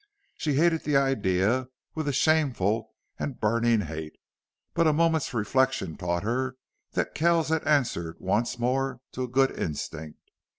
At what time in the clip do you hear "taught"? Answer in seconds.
5.95-6.23